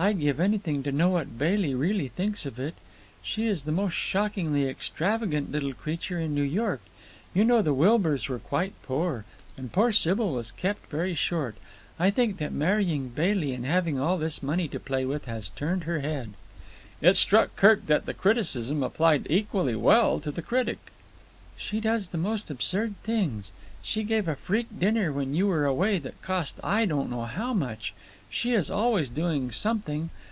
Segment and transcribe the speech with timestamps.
[0.00, 2.72] I'd give anything to know what Bailey really thinks of it.
[3.22, 6.80] She is the most shockingly extravagant little creature in New York.
[7.34, 9.26] You know the Wilburs were quite poor,
[9.58, 11.56] and poor Sybil was kept very short.
[11.98, 15.84] I think that marrying Bailey and having all this money to play with has turned
[15.84, 16.30] her head."
[17.02, 20.92] It struck Kirk that the criticism applied equally well to the critic.
[21.58, 23.52] "She does the most absurd things.
[23.82, 27.52] She gave a freak dinner when you were away that cost I don't know how
[27.52, 27.92] much.
[28.32, 30.10] She is always doing something.